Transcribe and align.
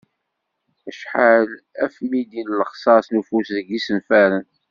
Acḥal 0.89 1.47
afmiḍi 1.85 2.41
n 2.43 2.53
lexsas 2.59 3.05
n 3.09 3.19
ufus 3.19 3.47
deg 3.57 3.67
yisenfaren? 3.71 4.45